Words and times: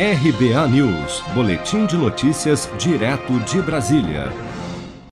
RBA 0.00 0.68
News, 0.68 1.24
Boletim 1.34 1.84
de 1.84 1.96
Notícias, 1.96 2.70
direto 2.78 3.36
de 3.40 3.60
Brasília. 3.60 4.32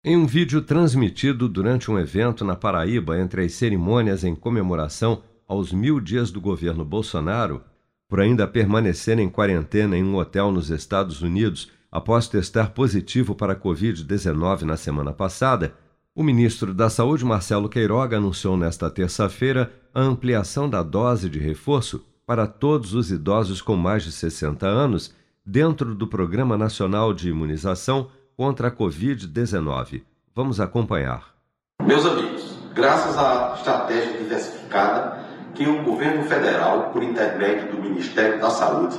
Em 0.05 0.17
um 0.17 0.25
vídeo 0.25 0.63
transmitido 0.63 1.49
durante 1.49 1.91
um 1.91 1.99
evento 1.99 2.45
na 2.45 2.55
Paraíba 2.55 3.19
entre 3.19 3.45
as 3.45 3.55
cerimônias 3.55 4.23
em 4.23 4.33
comemoração 4.33 5.25
aos 5.49 5.73
mil 5.73 5.99
dias 5.99 6.31
do 6.31 6.41
governo 6.41 6.85
Bolsonaro, 6.85 7.65
por 8.09 8.21
ainda 8.21 8.47
permanecer 8.47 9.19
em 9.19 9.29
quarentena 9.29 9.99
em 9.99 10.05
um 10.05 10.15
hotel 10.15 10.53
nos 10.53 10.71
Estados 10.71 11.21
Unidos 11.21 11.69
após 11.91 12.29
testar 12.29 12.71
positivo 12.71 13.35
para 13.35 13.55
a 13.55 13.61
Covid-19 13.61 14.63
na 14.63 14.77
semana 14.77 15.13
passada, 15.13 15.75
o 16.15 16.23
ministro 16.23 16.73
da 16.73 16.89
Saúde, 16.89 17.25
Marcelo 17.25 17.69
Queiroga, 17.69 18.19
anunciou 18.19 18.57
nesta 18.57 18.89
terça-feira 18.89 19.73
a 19.93 20.01
ampliação 20.01 20.71
da 20.71 20.81
dose 20.85 21.29
de 21.29 21.41
reforço 21.41 22.05
para 22.27 22.47
todos 22.47 22.93
os 22.93 23.13
idosos 23.13 23.63
com 23.63 23.77
mais 23.77 24.03
de 24.03 24.11
60 24.11 24.67
anos 24.67 25.15
dentro 25.45 25.95
do 25.95 26.09
Programa 26.09 26.59
Nacional 26.59 27.15
de 27.15 27.31
Imunização 27.31 28.09
contra 28.37 28.67
a 28.67 28.71
Covid-19. 28.71 30.03
Vamos 30.35 30.61
acompanhar. 30.61 31.37
Meus 31.81 32.05
amigos, 32.05 32.59
graças 32.75 33.17
à 33.17 33.55
estratégia 33.57 34.19
diversificada 34.19 35.25
que 35.55 35.69
o 35.69 35.85
governo 35.85 36.25
federal, 36.25 36.91
por 36.91 37.03
intermédio 37.03 37.71
do 37.71 37.81
Ministério 37.81 38.41
da 38.41 38.51
Saúde, 38.51 38.99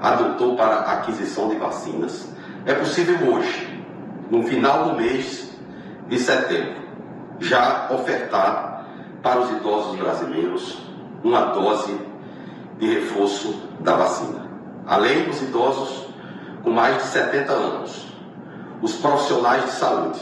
adotou 0.00 0.56
para 0.56 0.76
a 0.76 0.92
aquisição 0.94 1.50
de 1.50 1.56
vacinas, 1.56 2.34
é 2.64 2.74
possível 2.74 3.34
hoje, 3.34 3.84
no 4.30 4.42
final 4.44 4.88
do 4.88 4.96
mês 4.96 5.54
de 6.08 6.18
setembro, 6.18 6.82
já 7.38 7.88
ofertar 7.90 8.86
para 9.22 9.40
os 9.40 9.50
idosos 9.50 9.96
brasileiros 9.96 10.78
uma 11.22 11.52
dose 11.52 12.11
de 12.82 12.94
reforço 12.94 13.54
da 13.78 13.94
vacina. 13.94 14.44
Além 14.88 15.22
dos 15.22 15.40
idosos 15.40 16.08
com 16.64 16.70
mais 16.70 16.96
de 16.96 17.02
70 17.04 17.52
anos, 17.52 18.08
os 18.82 18.96
profissionais 18.96 19.64
de 19.66 19.70
saúde, 19.70 20.20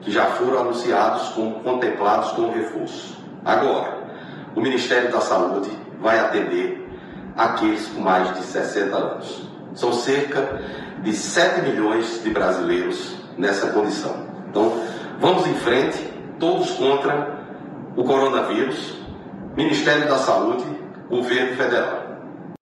que 0.00 0.12
já 0.12 0.26
foram 0.26 0.60
anunciados 0.60 1.30
como 1.30 1.58
contemplados 1.58 2.30
com 2.32 2.42
o 2.42 2.52
reforço. 2.52 3.16
Agora, 3.44 3.98
o 4.54 4.60
Ministério 4.60 5.10
da 5.10 5.20
Saúde 5.20 5.70
vai 6.00 6.20
atender 6.20 6.88
aqueles 7.36 7.88
com 7.88 8.00
mais 8.00 8.32
de 8.32 8.44
60 8.44 8.96
anos. 8.96 9.48
São 9.74 9.92
cerca 9.92 10.62
de 11.02 11.12
7 11.12 11.62
milhões 11.62 12.22
de 12.22 12.30
brasileiros 12.30 13.16
nessa 13.36 13.70
condição. 13.72 14.24
Então, 14.48 14.72
vamos 15.18 15.48
em 15.48 15.54
frente, 15.54 15.98
todos 16.38 16.70
contra 16.74 17.40
o 17.96 18.04
coronavírus, 18.04 19.02
Ministério 19.56 20.08
da 20.08 20.18
Saúde, 20.18 20.81
Governo 21.12 21.54
Federal. 21.58 22.54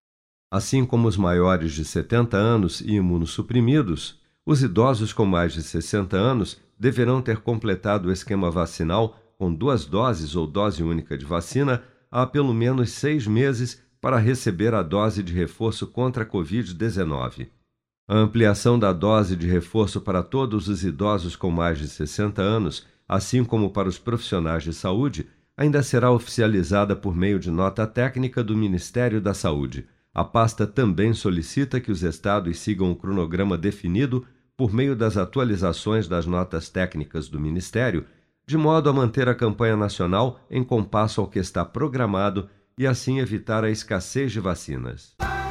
Assim 0.52 0.84
como 0.84 1.06
os 1.06 1.16
maiores 1.16 1.72
de 1.72 1.84
70 1.84 2.36
anos 2.36 2.80
e 2.80 2.94
imunossuprimidos, 2.94 4.18
os 4.44 4.60
idosos 4.60 5.12
com 5.12 5.24
mais 5.24 5.52
de 5.52 5.62
60 5.62 6.16
anos 6.16 6.60
deverão 6.76 7.22
ter 7.22 7.42
completado 7.42 8.08
o 8.08 8.12
esquema 8.12 8.50
vacinal 8.50 9.16
com 9.38 9.54
duas 9.54 9.84
doses 9.86 10.34
ou 10.34 10.48
dose 10.48 10.82
única 10.82 11.16
de 11.16 11.24
vacina 11.24 11.84
há 12.10 12.26
pelo 12.26 12.52
menos 12.52 12.90
seis 12.90 13.24
meses 13.24 13.80
para 14.00 14.18
receber 14.18 14.74
a 14.74 14.82
dose 14.82 15.22
de 15.22 15.32
reforço 15.32 15.86
contra 15.86 16.24
a 16.24 16.26
Covid-19. 16.26 17.46
A 18.08 18.16
ampliação 18.16 18.80
da 18.80 18.92
dose 18.92 19.36
de 19.36 19.46
reforço 19.46 20.00
para 20.00 20.24
todos 20.24 20.66
os 20.66 20.82
idosos 20.82 21.36
com 21.36 21.52
mais 21.52 21.78
de 21.78 21.86
60 21.86 22.42
anos, 22.42 22.84
assim 23.08 23.44
como 23.44 23.70
para 23.70 23.88
os 23.88 23.96
profissionais 23.96 24.64
de 24.64 24.74
saúde, 24.74 25.28
ainda 25.56 25.82
será 25.82 26.10
oficializada 26.10 26.96
por 26.96 27.14
meio 27.14 27.38
de 27.38 27.50
nota 27.50 27.86
técnica 27.86 28.42
do 28.42 28.56
Ministério 28.56 29.20
da 29.20 29.34
Saúde. 29.34 29.86
A 30.12 30.24
pasta 30.24 30.66
também 30.66 31.12
solicita 31.12 31.80
que 31.80 31.92
os 31.92 32.02
estados 32.02 32.58
sigam 32.58 32.90
o 32.90 32.96
cronograma 32.96 33.56
definido 33.56 34.26
por 34.56 34.72
meio 34.72 34.96
das 34.96 35.16
atualizações 35.16 36.08
das 36.08 36.26
notas 36.26 36.68
técnicas 36.68 37.28
do 37.28 37.40
Ministério, 37.40 38.04
de 38.46 38.56
modo 38.58 38.90
a 38.90 38.92
manter 38.92 39.28
a 39.28 39.34
campanha 39.34 39.76
nacional 39.76 40.40
em 40.50 40.64
compasso 40.64 41.20
ao 41.20 41.28
que 41.28 41.38
está 41.38 41.64
programado 41.64 42.48
e 42.76 42.86
assim 42.86 43.20
evitar 43.20 43.64
a 43.64 43.70
escassez 43.70 44.32
de 44.32 44.40
vacinas. 44.40 45.14